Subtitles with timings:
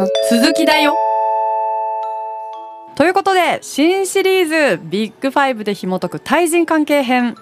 [0.00, 0.96] の鈴木だよ。
[2.94, 7.36] ということで新シリーズビッグファイブで紐解く対人関係編。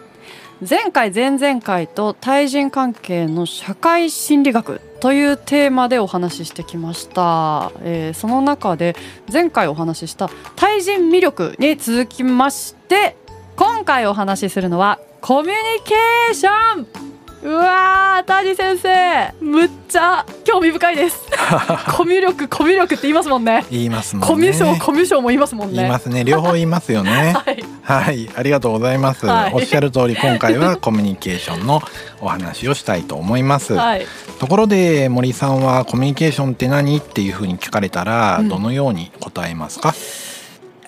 [0.69, 8.97] 前回前々回と対人関係の社会心理学というテーマでお話ししてきました、えーその中で
[9.33, 13.17] 前回お話しした対人魅力に続きまして
[13.55, 17.08] 今回お話しするのはコミュニケーション。
[17.41, 21.25] うわー谷先生むっちゃ興味深いです。
[21.97, 23.65] コミュ力コミュ力って言いますもんね。
[23.71, 24.27] 言いますもんね。
[24.29, 25.77] コミュ障コミュ障も言いますもんね。
[25.77, 26.25] 言いますね。
[26.25, 27.35] 両方言いますよね。
[27.39, 27.65] はい。
[27.83, 28.29] はい。
[28.35, 29.55] ありがとうございます、はい。
[29.55, 31.81] おっしゃる通り今回はコミュニケーションの
[32.21, 34.07] お話をしたいと思います、はい。
[34.41, 38.49] ところで森さんはコミュニケーションって何っていうふうに聞かれたらうん。
[38.49, 39.95] どのように答えますか、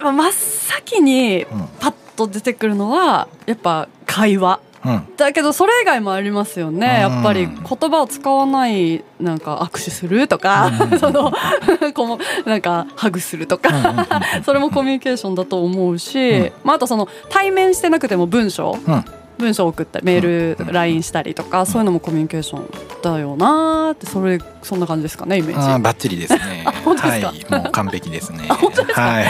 [0.01, 1.69] まあ真っ先にうん。
[1.79, 5.17] パッと出てくるのはやっぱ会話うん。
[5.17, 6.87] だけどそれ以外もありますよね。
[7.01, 10.99] やっぱりうん言葉を使わないなんか握手するとかうん。
[11.01, 11.33] その
[11.95, 13.71] こうなんかハグするとか。
[14.45, 16.53] それもコミュニケーションだと思うし、うん。
[16.65, 18.77] まあ、あとその対面してなくても文章。
[18.87, 19.05] うん。
[19.39, 20.67] 文章を送ったりメーうん。
[20.67, 22.69] ル LINE したりとかそういうのもコミュニケーション
[23.03, 25.83] だよなーってそれそんな感じですかねイメージ。
[25.83, 27.27] バッチリですね本当ですか？
[27.29, 28.49] はいもう完璧ですね。
[28.49, 29.25] はい。
[29.25, 29.27] はい。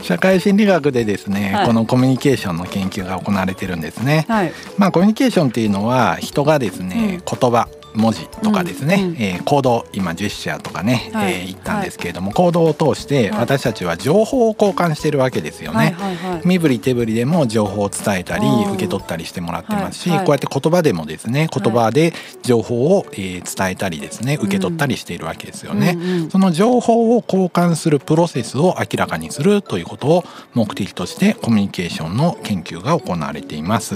[0.02, 1.66] 社会心理学でですね、はい。
[1.66, 4.24] このコミュニケーションの研究が行われてるんですね。
[4.28, 4.52] はい。
[4.78, 11.32] まあコミュニケーションっていうのは人がですね、言葉文字とかですね、うんうんえー行動今ジェスチャーとかね、はい。
[11.32, 13.40] えー言ったんですけれども、行動を通してはい。
[13.40, 15.78] 私たちは情報を交換してるわけですよね。
[15.78, 16.40] はいはいはい。
[16.44, 20.18] 身振り手振りでも情報を伝えたりうん受け取ったりしてもらってますし、はい。
[20.18, 20.26] はい。
[20.26, 25.94] こうやって言葉でもですね言葉で情報を、えー伝えたりですね受け取ったりしているわけですよね。
[25.96, 30.24] うんうんその情報を交換するプロセスを明らかにするということを
[30.54, 33.94] 目的としてコミュニケーションの研究が行われています。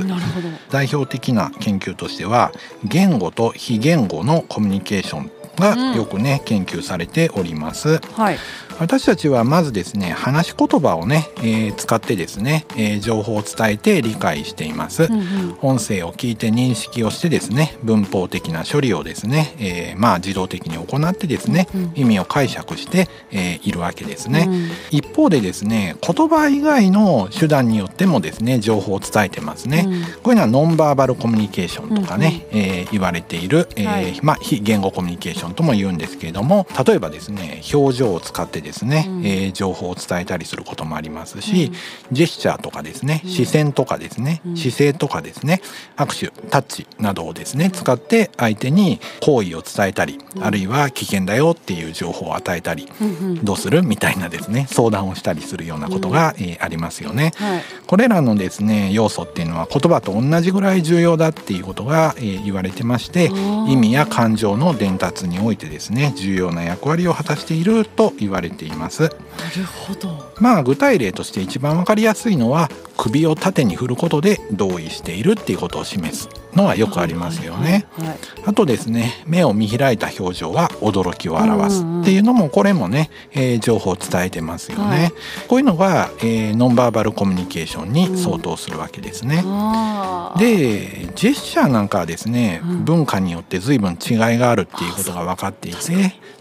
[0.70, 2.52] 代表的な研究としては
[2.84, 7.98] 言語と非言語のコミュニケーションがよくね、研究されております。
[7.98, 8.38] はい。
[8.80, 15.04] 私たちはまずですね話し言葉をね、えー使ってですね、えー情報を伝えて理解しています。
[15.04, 15.58] うんうん。
[15.60, 24.70] 音声を聞いて認識をしてですね文法的な処理をですね、えーまあ自動的に行ってですね、うん意味を解釈して、えーいるわけですね、うん。
[24.96, 30.02] 一方でですね言葉以外の手段によってもですね情報を伝えてますね、うん。
[30.02, 34.20] こういうのはノンバーバルコミュニケーションとかね、えー言われている、えーはい。
[34.22, 38.69] まあ、非言語コミュニケーションとも言うんですけれども例えばですね表情を使ってですね、
[39.08, 39.26] うん。
[39.26, 41.72] えー情報を伝えたりすることもありますし、
[42.12, 43.30] ジェスチャーとかですねうん。
[43.30, 44.56] 視線とかですね、うん。
[44.56, 45.60] 姿勢とかですね
[45.96, 50.44] 握手タッチなどをですね使って相手に好意を伝えたり、うん。
[50.44, 53.10] あるいは危険だよっていう情報を与えたりうんう
[53.40, 53.44] ん。
[53.44, 57.32] どうするみたいなですね相談をしたりするようなことが、えーありますよね。
[57.36, 57.62] はい。
[57.86, 63.30] これらのですね要素っていうのは言葉と同じぐらい重要だっていうことが、えー言われてまして
[63.68, 69.10] 意味や感情の伝達においてですね重要な役割を果たしていると言われています。
[69.42, 70.32] なるほど。
[70.38, 77.86] まあ具体例として一番わかりやすいのは首を縦に振ることで同意しているっていうことを示すのはよくありますよね。
[77.98, 78.08] はい。
[78.08, 78.18] はい。
[78.46, 81.84] あとですね目を見開いた表情は驚きを表す。
[82.02, 85.12] っていうのもこれもね、えー情報を伝えてますよね、はい。
[85.48, 90.38] こういうのが、えーノンバーバルコミュニケーションに相当するわけですね、あー。
[90.38, 92.84] でジェスチャーなんかはですね、うん。
[92.84, 95.80] 文化によって随分違いがあるっていうことが分かっていて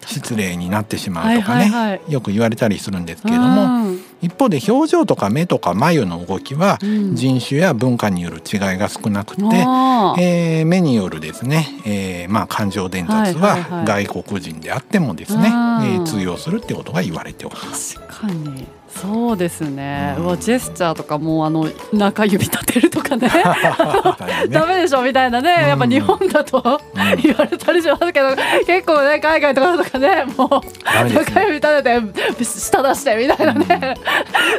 [0.06, 2.12] 失礼になってしまうとかね、はいはいはい。
[2.12, 4.00] よく言われたりするんですけれども、うん。
[4.22, 7.16] 一方で表情とか目とか眉の動きはうん。
[7.16, 10.22] 人種や文化による違いが少なくて、あー。
[10.22, 14.06] えー目によるですね、えーまあ、感情伝達ははいはいはい。
[14.08, 15.50] 外国人であってもですね、うん。
[15.50, 18.00] えー通用するってことが言われております。
[18.00, 23.28] 確かにそうですね、ううんわジェスチャーとかもうあの中指立てるとかね。
[23.30, 23.44] ね。
[24.50, 27.22] ダメでしょみたいなね、やっぱ日本だとうん。
[27.22, 28.36] 言われたりしますけど
[28.66, 30.62] 結構ね海外とかとかねも
[31.04, 31.14] うね。
[31.14, 33.96] 中指立てて舌出してみたいなね、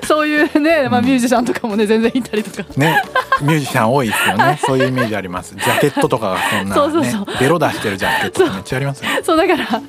[0.06, 2.68] そういうね、まあ、ミュージシャンとかもね全然いたりとか。
[2.76, 3.02] ね、
[3.42, 4.58] ミュージシャン多いですよね。
[4.64, 5.54] そういうイメージあります。
[5.54, 9.20] ジャケットとかがそんなそうそうねそう、ベロ出してるジャケットめっちゃありますよね。
[9.22, 9.82] そうだから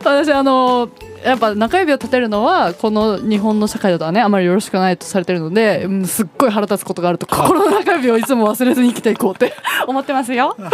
[0.00, 0.88] 私あの
[1.24, 9.54] やっぱ中指を立てるのはこの日本の社会だとはねあまりよろしくないとされてるので、うんすっごい腹立つことがあると心の中指をいつも忘れずに生きていこうって
[9.88, 10.54] 思ってますよ。
[10.60, 10.70] あ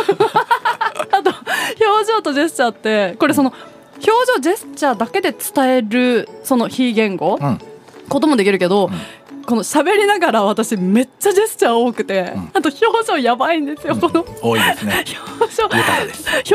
[1.22, 3.52] と表情とジェスチャーってこれその
[3.96, 7.58] 表情ジェスチャーだけで伝えるその非言語、うん、
[8.08, 8.90] こともできるけど、
[9.50, 15.04] この喋りながら私めっちゃジェスチャー多くて、んあと表情やばいんですよ、この多いですね。
[15.40, 15.64] 表情。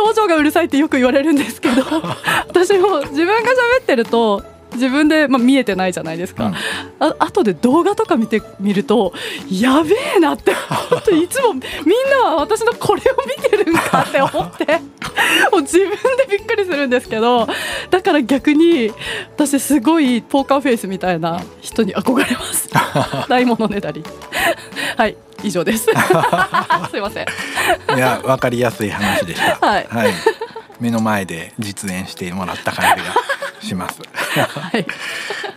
[0.01, 1.83] 表情がうるさいってよく言われるんですけど
[2.47, 4.41] 私も自分が喋ってると
[4.75, 6.55] 自分で、まあ、見えてないじゃないですか、うん。
[6.99, 9.13] あ後で動画とか見てみると
[9.49, 11.63] やべえなって本当いつもみん
[12.09, 14.65] なは私のこれを見てるんかって思って
[15.51, 17.47] もう自分でびっくりするんですけど
[17.89, 18.91] だから逆に
[19.35, 22.69] 私すごいポーカーフェイスみたいな人に憧れます。
[23.29, 24.03] ないものねだり。
[24.97, 25.85] はい以上です。
[26.91, 27.25] すいません。
[27.95, 29.57] いや分かりやすい話でした。
[29.65, 29.87] はい。
[30.79, 33.15] 目の前で実演してもらった感じが
[33.65, 34.01] します。
[34.03, 34.85] はい。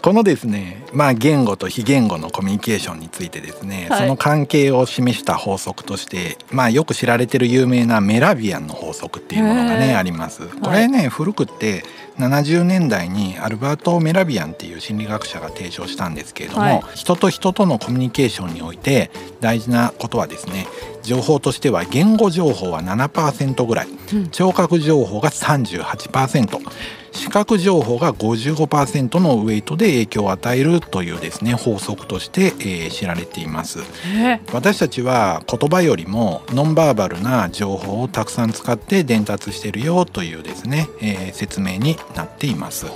[0.03, 4.01] このですね、まあ言語と非言語のコミュニケーションについてですね、はい。
[4.01, 10.49] その関係を示した法則として、まあよく知られてる有名なメラビアンの法則っていうものがねあります。
[10.49, 11.85] これね、古くって
[12.19, 16.83] 70年代にアルバート・メラビアンっていう心理学者が提唱したんですけれども、はい。
[16.95, 20.67] 人と人とのコミュニケーションにおいて大事なことはですね
[21.03, 24.29] 情報としては言語情報は7%ぐらいうん。
[24.31, 26.59] 聴覚情報が38%
[27.13, 33.81] 視覚情報が55%のウェイトで影響を与えるというですね法則として、えー知られています。
[34.07, 42.87] え私たちは言葉よりもノンバーバルな情報をたくさん使って伝達しているよというですね、えー説明になっています。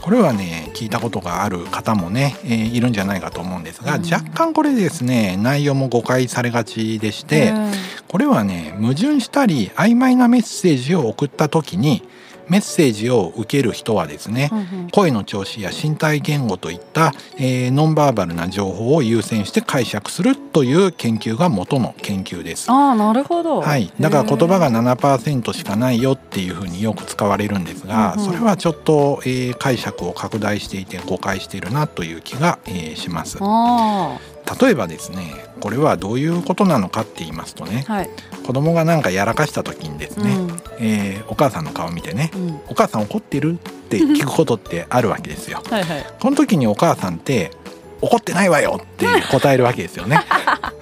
[0.00, 4.02] これはね聞いたことがある方もね、えーいるんじゃないかと思うんですが、うん。
[4.02, 7.72] 若干これですね内容も誤解されがちでして、うん
[8.12, 12.02] これはね矛盾したり曖昧なメッセージを送った時に
[12.52, 14.90] メッセージを受ける人はですね、うんうん。
[14.90, 22.70] 声の調子や身体言語といった、えーノンバーバルな情報を優先して解釈するという研究が元の研究です。
[22.70, 23.62] ああなるほど。
[23.62, 28.26] はい、だから言葉がが7%しかないよっていうふうによく使われるんですが、うんうん。
[28.26, 33.38] それはちょっと、えー解釈を拡大していて誤解しているなという気が、えーします。
[33.40, 34.18] あ
[34.60, 38.10] 例えばですねこれはどういうことなのかって言いますとねあはい。
[38.44, 40.36] 子供がなんかやらかした時にですね、
[40.80, 43.56] えーお母さんの顔を見てねうんうん「お母さん怒ってる?」っ
[43.88, 45.62] て聞くことってあるわけですよ。
[45.70, 47.50] はいはいこの時にお母さんって
[48.00, 50.20] 「怒ってないわよ」って答えるわけですよね。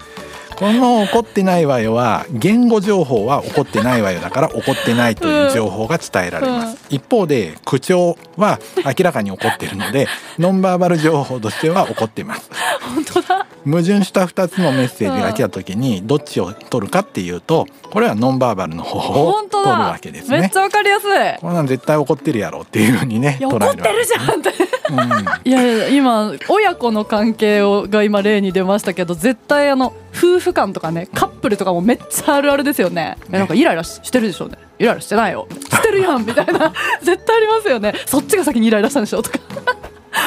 [0.61, 10.07] この怒ってないわよは言語情報は怒ってないわよだから怒ってないという情報が伝えられます、一方で口調は明らかに怒ってるので
[10.39, 12.51] ノンバーバル情報としては怒ってます。
[12.95, 13.47] 本当だ。
[13.65, 20.41] 矛盾した2つのメッセージが来た時にどっちを取るかっていうとこれはノンバーバルの方を本当取るだわけですね。
[20.41, 21.11] めっちゃわかりやすい。
[21.41, 24.53] こんなん絶対怒ってるやろっていうふうにね怒ってるじゃんって
[24.91, 25.49] うん。
[25.49, 33.17] いやいや今親子の関係をが今例に出ましたけど絶対あの夫婦間とかねカップルとかもめっちゃあるあるですよね。
[33.31, 34.59] えなんかイライラししてるでしょうね。
[34.79, 35.47] イライラしてないよ。
[35.51, 36.73] してるやんみたいな。
[37.03, 37.95] 絶対ありますよね。
[38.07, 39.39] そっちが先にイライラしたんでしょとか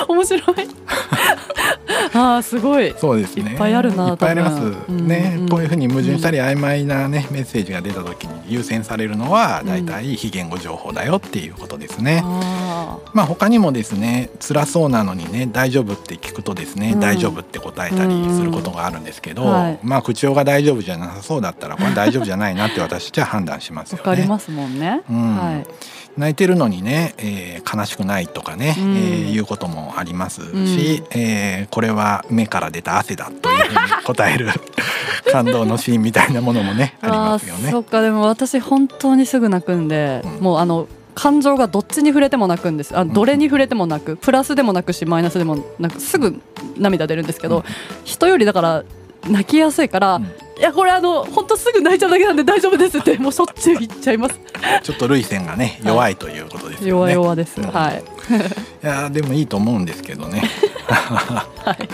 [0.07, 0.43] 面白い。
[2.13, 2.93] あーすごい。
[2.97, 3.51] そうですね。
[3.51, 4.61] いっぱいあるないっぱいあります。
[4.89, 9.67] ね、うんこういうふうに矛盾したり曖昧なねメッセージが出た時に優先されるのはうん。
[9.67, 12.21] だいたい非言語情報だよっていうことですね。
[12.23, 16.99] あまあ他にもですね辛そうなのにね大丈夫って聞くとですね、うん。
[16.99, 19.51] 大丈夫って答えたりすることがあるんですけど、うん。
[19.51, 19.79] はい。
[19.83, 24.09] まあ口調が大丈夫じゃなさそうだったらこれ大丈夫じゃないなって私たちは判断しますーよね。
[24.09, 25.37] わかりますもんね、うん。
[25.37, 25.67] はい
[26.17, 28.95] 泣いてるのにね、えー悲しくないとかね、うん。
[28.95, 30.61] えーいうこともありますし、うん。
[31.19, 34.49] えーこれは目から出た汗だというふうに答える
[35.31, 37.71] 感動のシーンみたいなものもねありますよね。
[37.71, 37.79] そ。
[37.79, 38.01] っか。
[38.01, 40.43] でも私本当にすぐ泣くんで、うん。
[40.43, 42.97] もうあの感情がどっちに触れても泣くんです。
[42.97, 44.17] あどれに触れても泣く。
[44.17, 46.01] プラスでも泣くしマイナスでも泣く。
[46.01, 46.41] すぐ
[46.77, 47.63] 涙出るんですけど、うん。
[48.03, 48.83] 人よりだから
[49.27, 50.23] 泣きやすいから、うん。
[50.23, 50.27] い
[50.59, 54.39] やこれあの本当すぐ泣いちゃうだけなんで大丈夫ですってもうしょっちゅう言っちゃいます、
[54.83, 57.15] ちょっと涙腺がね弱いということですよ弱ね。
[57.15, 57.67] 々です、うん。
[57.67, 60.43] はいいやーでもいいと思うんですけどね。
[60.87, 61.89] はい。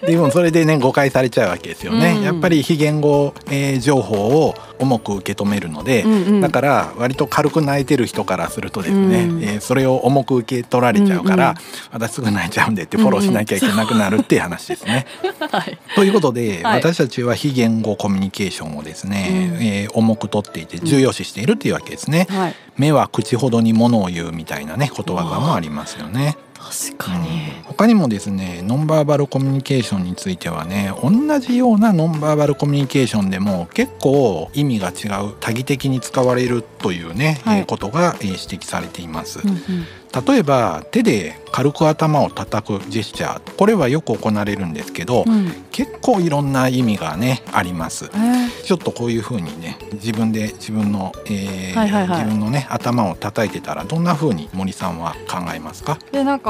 [0.06, 2.14] でもそれでね誤解されちゃうわけですよね。
[2.16, 4.16] うんやっぱり非言語、えー情報
[4.46, 6.40] を重く受け止めるので、うんうん。
[6.40, 11.56] だから割と軽く泣いてる人からするとですね、うんえーそれを重く受け取られちゃうから、うんうん
[11.92, 15.06] 私すぐ泣いちゃうんでってフォローしなきゃいけなくなるっていう話ですね。
[15.50, 15.78] はい。
[15.94, 16.80] ということで、はい。
[16.80, 19.62] 私たちは非言語コミュニケーションをですね、うん。
[19.62, 22.26] えー重く取っていて重要視しているっていうわけですね。
[22.30, 26.36] はい目は口ほどに物を言うみたいなね言葉がもありますよね。
[26.62, 27.62] 確かに、うん。
[27.64, 37.60] 他にもですねノンバーバルコミュニケーションについてはね同じようなノンバーバルコミュニケーションでも結構意味が違う多義的に使われるというね、はい。
[37.60, 39.40] えーことが、えー指摘されています。
[39.40, 39.86] うんうん。
[40.26, 45.52] 例えば手で軽く頭を叩くジェスチャーこれはよく行われるんですけど、うん。
[45.70, 48.06] 結構いろんな意味がねあります。
[48.06, 48.62] えー。
[48.64, 52.18] ちょっとこういう風にね自分で自分の、えーはいはいはい。
[52.24, 55.98] 自分のね頭を叩いてたらどんな風に森さんは考えますか？
[56.12, 56.49] でなんか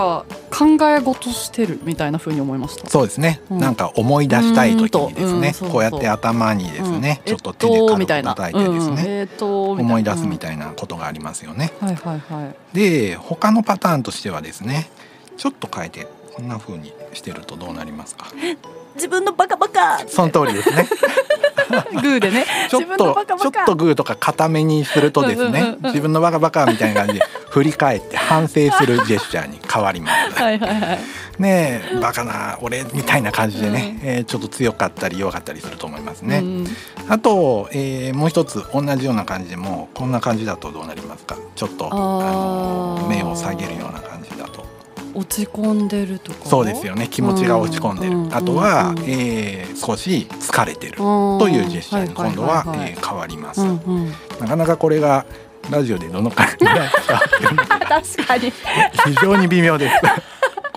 [0.50, 2.88] 考え事してるみたいな風に思いました。
[2.88, 3.58] そうですね、うん。
[3.58, 5.54] なんか思い出したい時にですね。
[5.60, 7.32] うーんこうやって頭にですね、うん。
[7.32, 9.90] ちょっと手でえっと軽くみたいな叩いてですね、えっとみたいな。
[9.90, 11.72] 思い出すみたいなことがありますよね。
[11.82, 11.88] うん。
[11.88, 12.76] はいはいはい。
[12.76, 14.90] で他他のパターンとしてはですね
[15.36, 18.26] ちょっと変えてこんな風にしてるとどうなりますか？
[18.94, 20.86] 自分のバカバカその通りですね。
[21.92, 22.44] グーでね。
[22.68, 23.50] ちょっ自分のとバカバカ。
[23.50, 30.34] ちょっとグーとか固めにするとですね自分のバカバカみたいな感じで振り返って反省するジェスチャーに変わります。
[30.40, 30.98] はいはいはい。
[31.38, 36.38] ねえバカな俺みたいな感じでね、えーちょっと強かったり弱かったりすると思いますね。
[36.38, 36.76] うん
[37.08, 41.36] あと、えーもう一つ同じような感じでもこんな感じだとどうなりますか？
[41.56, 44.64] ちょっとあの目を下げるような感じだと。
[45.12, 46.38] 落ち込んでるとか？
[46.48, 47.08] そうですよね。
[47.08, 55.24] 気持ちが落ち込んでる、うんうんあとは、うんえー少し疲れてるとというジェスチャーに今度は変わります、うんうん、なかなかこれが
[55.70, 57.78] ラジオでどのくらい伝わってるのか。
[57.88, 58.52] 確かに。
[59.04, 59.94] 非常に微妙です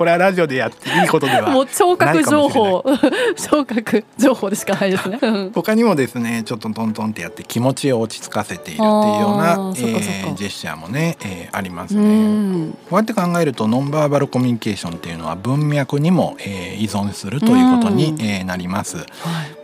[0.04, 2.84] これはラジオでやっていいことではもう聴覚情報。
[3.40, 5.18] 聴覚情報でしかないですね。
[5.22, 5.52] うん。
[5.56, 12.64] 他にもですねちょっとトントンってやって気持ちを落ち着かせているっていうようなえージェスチャーもね、えーありますうね。
[12.66, 12.72] ん。
[12.72, 18.22] こうやって考えるとノンバーバルコミュニケーションっていうのは文脈にも、えー依存するということに、うん。
[18.22, 18.98] えーなります。
[18.98, 19.06] はい。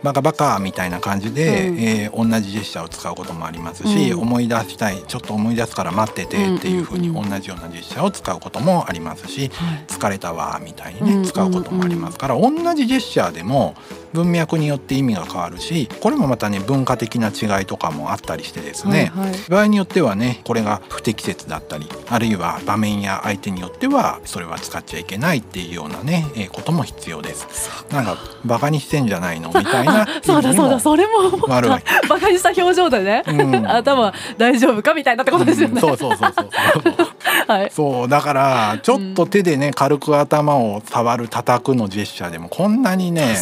[0.02, 1.78] バカバカみたいな感じで、うん。
[1.78, 4.20] えー同じジェスチャーを使うこともありますし、うん。
[4.22, 7.28] 思い出したいちょっと思い出すから待っててっていうふうにうんうん。
[7.30, 9.84] 同じようなジェスチャーを使うこともありますし、はい。
[9.88, 13.74] 疲れたわみたいにねうん使うこともありますから、同じジェスチャーでも
[14.12, 19.38] 文脈によって意味が変わるしこれもまたね文化的な違いとかもあったりしてですね、はいはい。
[19.48, 27.86] 場合によってはねこれが不適切だったりあるいは場面や相手によってはそれは使っちゃいけないっていうようなね、えーことも必要です。
[27.92, 31.70] なんかバカにしてんじゃないのみたいな そうだそうだそれも悪い。
[31.70, 33.66] たバカにした表情でね、うん。
[33.66, 35.74] 頭大丈夫かみたいなってことですよね。
[35.74, 37.06] うんそうそうそうそうそう。
[37.46, 37.70] はい。
[37.70, 43.34] そうだからちょっと手でね軽く頭を触る叩くのジェスチャーでもこんなにね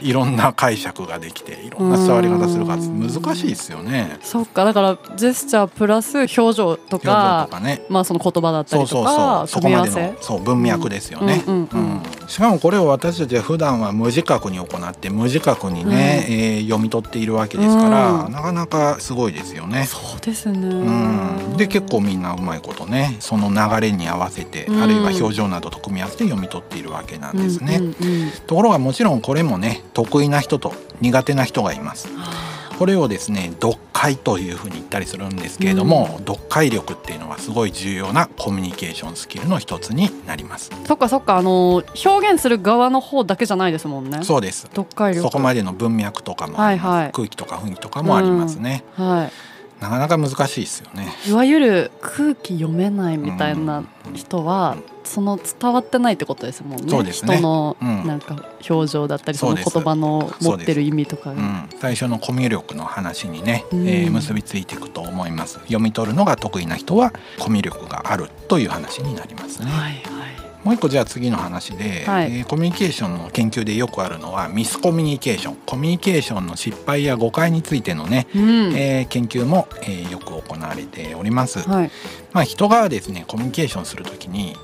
[0.00, 4.18] いろんな解釈ができていろんな伝わり方するから難しいですよね。
[4.22, 4.64] そっか。
[4.64, 7.82] だからジェスチャープラス表情とかね。
[7.88, 9.48] まあその言葉だったりとそうそうそかう。
[9.48, 11.80] そこまでのそう文脈ですよね、うんうんうん。
[11.80, 19.84] うんしかもこれを私たちは普段は無自覚に行って無自覚にね、えー読み取っているわけですから、うんなかなかすごいですよね。
[19.84, 20.58] そうですね。
[20.68, 27.76] うん、で結構みんなうまいことねその流れに合わせて、うんあるいは表情などと組み合わせて読み取っているわけなんですね。
[27.76, 32.08] うんうんうんところがもちろんこれもね得意な人と苦手な人がいます。
[32.78, 40.70] これをですね読解というふうに言ったりするんですけれども、読解力っていうのはすごい重要なコミュニケーションスキルの一つになります。
[40.86, 44.22] そっかそっかあの表現する側の方だけじゃないですもんね。
[44.22, 44.62] そうです。
[44.62, 45.22] 読解力。
[45.22, 49.30] そこまでの文脈とかもあります、はいはい空気とか雰囲気とかもありますね、は
[49.84, 51.14] なかなか難しいですよね。
[51.26, 51.30] い。
[51.30, 57.02] いわゆる空気読めないみたいな人は、その伝わってないってことですもんね。
[57.02, 57.12] ね。
[57.12, 58.06] 人のうん。
[58.06, 59.74] なんか表情だったり、そのそうです。
[59.74, 61.34] 言葉の持ってる意味とかが。
[61.34, 63.88] うん、最初のコミュ力の話にね、うん。
[63.88, 65.58] えー結びついていくと思います。
[65.60, 70.13] 読み取るのが得意な人はコミュ力があるという話になりますね、はいはい。
[70.64, 72.38] もう一個じゃあ次の話で、はい。
[72.38, 75.56] えーコミュニケーションの研究でよくあるのはミスコミュニケーション。
[75.66, 78.72] コミュニケーションの失敗や誤解についてのね、うん。
[78.74, 81.90] えー研究も、えーよく行われております、はい。
[82.32, 84.56] まあ、人がですねコミュニケーションするときに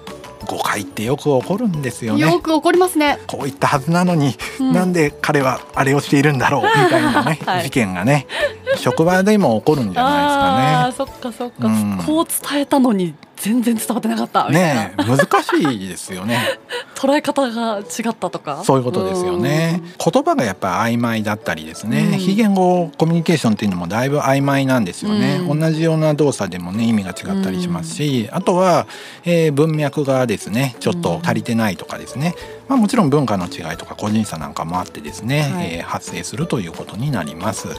[0.47, 2.21] 誤解ってよく起こるんですよね。
[2.21, 3.19] よく起こりますね。
[3.27, 4.73] こういったはずなのに、うん。
[4.73, 7.65] なんで彼はあれをしているんだろう みたいなね、はい。
[7.65, 8.27] 事件がね
[8.77, 12.03] 職場でも起こるんじゃああー、ないそっかそっか、うん。
[12.07, 15.45] こう伝えたのに全然伝わってなかったみたいな、ですかね。
[15.65, 16.39] 難しいですよね。
[16.95, 19.81] 捉え方が違ったとかそういうことですよね。
[19.99, 25.41] 言葉がやっぱり曖昧だったりですね、うん非言語コミュニケーションっていうのもだいぶ曖昧なんですよね。
[25.49, 28.87] うん同じような動作でもね意味が違ったりしますし、あとは、
[29.25, 32.35] えー文脈がですねちょっと足りてないとかですね、
[32.69, 37.69] まあもちろん文化の違いとか個人差なんかもあってですね、はいえー発生するということになります。
[37.69, 37.77] はい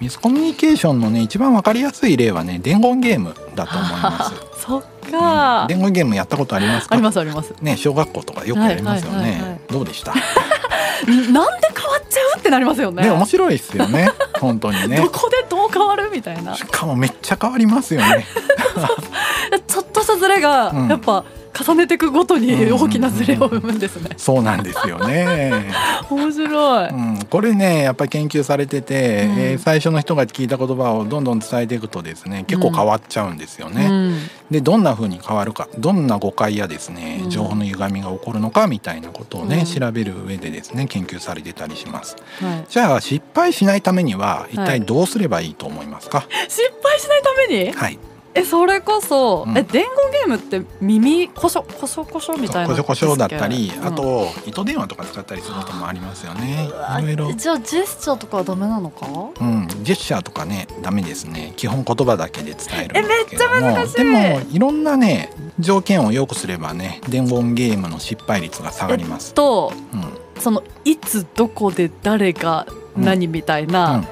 [0.00, 4.34] ミスコミュニケーションのね一番わかりやすい例はね伝言ゲームだと思います。
[4.66, 5.68] そ っか、うん。
[5.68, 6.94] 伝言ゲームやったことありますか？
[6.94, 7.54] ありますあります。
[7.60, 9.60] ね小学校とかよくやりますよね。
[9.68, 10.12] どうでした？
[10.12, 10.14] ん
[11.06, 11.50] なんで変わ
[11.98, 12.38] っちゃう？
[12.38, 13.02] ってなりますよね。
[13.02, 14.10] ね面白いですよね。
[14.40, 14.96] 本当にね。
[15.02, 16.10] どこでどう変わる？
[16.12, 16.54] みたいな。
[16.54, 18.26] しかもめっちゃ変わりますよね。
[19.66, 20.88] ちょっとしたズレがうん。
[20.88, 21.24] やっぱ
[21.58, 22.82] 重ねていくごとにうん。
[22.82, 24.10] 大きなズレを生むんですね。
[24.16, 25.70] そうなんですよね、
[26.10, 29.38] 面白い、うん、これねやっぱり研究されてて、うん。
[29.38, 34.18] えー最初の人が聞いた言葉をどんどん伝えていくとですね結構変わっちゃうんですよね、うん。
[34.50, 37.30] でどんな風に変わるかどんな誤解やですねうん。
[37.30, 39.64] 情報の歪みが起こるのかみたいなことをね、うん。
[39.80, 42.16] 調べる上でですね研究されてたりします。
[42.40, 46.24] はい、じゃあ失敗しないためには一体どうすればいいと思いますか？
[46.48, 47.72] 失敗しないために？
[47.72, 47.98] はい
[48.34, 49.58] えそれこそ、うん。
[49.58, 56.68] え伝言ゲームって耳こしょこしょこしょみたいなこしょこしょだったり、ですっけあと糸電話とか使ったりすることもありますよね。
[57.00, 59.06] いろいろじゃあジェスチャーとかはダメなのか？
[59.40, 61.52] うん、ジェスチャーとかねダメですね。
[61.56, 63.96] 基本言葉だけで伝えるえめっちゃ難しい。
[63.96, 70.40] でもいろんなね条件を良くすればね伝言ゲームの失敗率が下がります、とうん。
[70.40, 74.04] そのいつどこで誰が何みたいな、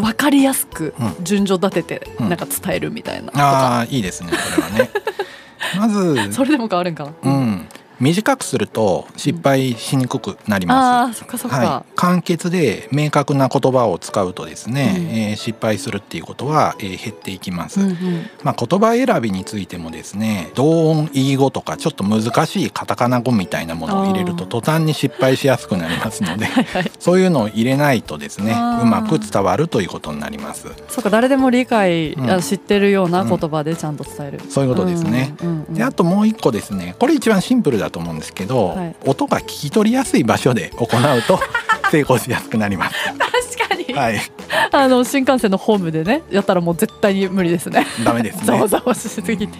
[0.00, 1.24] 分かりやすくうん。
[1.24, 2.28] 順序立ててうん。
[2.28, 4.90] なんか伝えるみたいなとか、ああいいですねそれはね。
[5.76, 7.67] まず、 それでも変わるんかな、うん、
[8.00, 15.04] 短くすると失敗しにくくなります、はい、簡潔で明確な言葉を使うとですね、うん。
[15.06, 17.96] えー失敗するっていうことは、えー減っていきます、うんうん。
[18.42, 26.90] まあ、言葉選びについてもですね同音異義語とかちょっと難しいカタカナ語みたいなものを入れると途端に失敗しやすくなりますのではいはい。
[26.98, 30.68] そういうのを入れないとですねうまく伝わるということになります。
[30.88, 32.30] そうか誰でも理解、うん。
[32.30, 35.74] あ知ってるような言葉でちゃんと伝える、そういうことですね、うんうんうん。
[35.74, 36.94] であともう一個ですね。
[36.98, 38.96] これ一番シンプルだと思うんですけど、はい。
[39.04, 41.40] 音が聞き取りやすい場所で行うと
[41.90, 42.96] 成功しやすくなります。
[43.58, 44.20] 確かに、はい、
[44.72, 47.86] あの新幹線のホームでねやったらもう絶対に無理ですね。
[48.04, 48.68] ダメですざわね。
[48.68, 49.58] ざわしすぎて、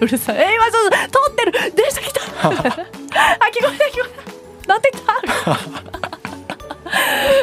[0.00, 0.36] うるさい。
[0.38, 1.52] え今ちょっと通ってる。
[1.74, 2.20] 電車来た。
[2.48, 2.82] あ聞こえ
[3.62, 4.72] た聞こえた。
[4.72, 5.16] なんて来た？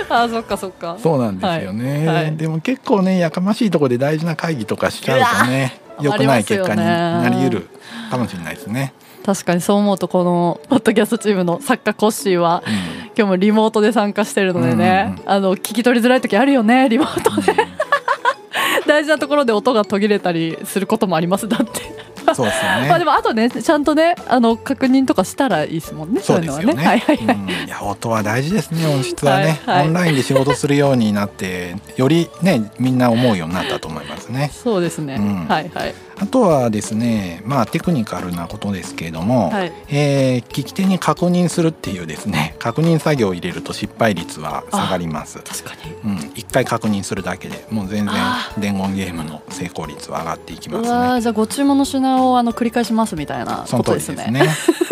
[0.23, 0.97] あそっかそっか。
[1.01, 2.15] そうなんですよね、はい。
[2.15, 2.35] はい。
[2.35, 7.49] でも結構ねやかましいところで大事な会議とかしちゃうとねうわ良くない結果になりありますよね。
[7.49, 7.69] 得る
[8.11, 8.93] かもしれないですね。
[9.25, 13.03] 確かにそう思うとこのポッドキャストチームの作家コッシーはうん。
[13.15, 17.53] 今日もリモートで参加してるのでね、うんあの聞き取りづらい時あるよねリモートで。
[18.87, 21.93] 大事なところで音が途切れたりすることもありますだって。
[22.33, 22.87] そうですよね。
[22.87, 26.73] まあでもあとねちゃんとねあの確認とかしたらいいですもんねそういうのはね。
[26.73, 29.87] はいはいはい、うんいや音は大事ですね音質はね、はいはい。
[29.87, 34.49] オンラインで仕事するようになってよりねみんな思うようになったと思いますね。
[34.53, 35.47] そうですね、うん。
[35.47, 45.39] はいはいあとはですねまあテクニカルなことですけれども、はいえー聞き手に確認するっていうですね 確認作業を入れると失敗率は下がります。
[45.39, 51.21] 確かにうん、一回確認するだけでもう全然あ伝言ゲームの成功率は上がっていきうますね。
[51.21, 54.39] じゃあご注文の品をあの繰り返しますみたいなそのことでね通りですすね。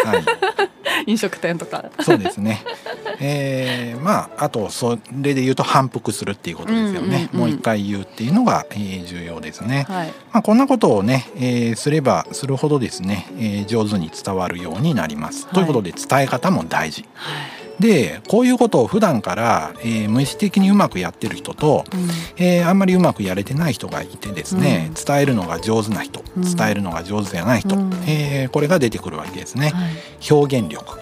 [0.06, 0.24] はい、
[1.08, 2.64] 飲食店とかそうですね。
[3.20, 7.02] えー、まああとそれで言うと反復するっていうことですよね。
[7.02, 9.86] うんうんうんもう一回言うっていうのが、えー重要ですね。
[9.88, 15.46] はいまあこんなことをね、えーすればするほどですね、えー上手に伝わるようになります。
[15.46, 17.06] はいということで伝え方も大事。
[17.14, 22.10] はいでこういうことを普段から、えー無意識的にうまくやってる人と、うん。
[22.38, 24.94] えーあんまりうまくやれてない人がいてですね、うん。
[24.94, 26.56] 伝えるのが上手な人、うん。
[26.56, 27.94] 伝えるのが上手じゃない人、うん。
[28.08, 29.70] えーこれが出てくるわけですね。
[29.70, 30.32] はい。
[30.32, 31.00] 表現力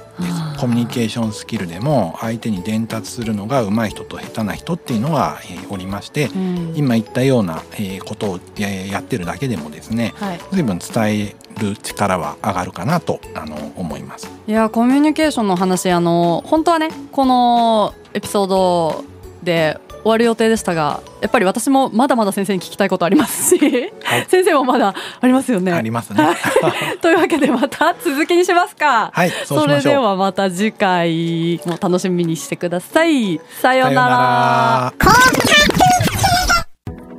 [0.60, 6.74] コミュニケーションスキルでも相手に伝達するのが上手い人と下手な人っていうのが、えーおりまして、うん。
[6.76, 10.40] 今言ったような、えーことをややってるだけでもですねはい。
[10.52, 14.30] 随分伝える力は上がるかなとあの思います。
[14.48, 19.04] いやコミュニケーションの話あの本当はねこのエピソード
[19.44, 25.72] で終わる予定でしたがやっぱり私もまだまだ先生に聞きたいことありますし、はい 先生もまだありますよね。
[25.74, 26.24] ありますね。
[27.02, 29.12] というわけでまた続きにしますか。
[29.14, 30.04] はい、それでしましょう。
[30.06, 33.40] はまた次回も楽しみにしてください。
[33.62, 33.92] さよう。
[33.92, 35.59] なら。